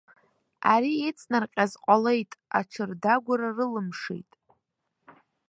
Ари 0.73 0.93
иҵнарҟьаз 1.07 1.71
ҟалеит, 1.83 2.31
аҽырдагәара 2.59 3.49
рылымшеит. 3.57 4.31